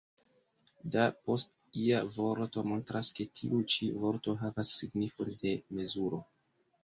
[0.93, 1.51] «Da» post
[1.81, 6.23] ia vorto montras, ke tiu ĉi vorto havas signifon de mezuro.